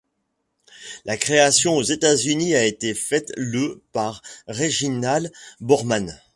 [1.05, 6.19] La création aux États-Unis a été faite le par Reginald Boardman.